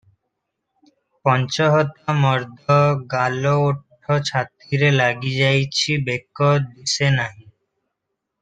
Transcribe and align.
ପଞ୍ଚ 1.27 1.67
ହତା 1.75 2.15
ମର୍ଦ, 2.23 2.77
ଗାଲ 3.13 3.51
ଓଠ 3.67 4.17
ଛାତିରେ 4.31 4.91
ଲାଗିଯାଇଛି, 4.97 6.01
ବେକ 6.09 6.53
ଦିଶେ 6.67 7.13
ନାହିଁ। 7.21 7.47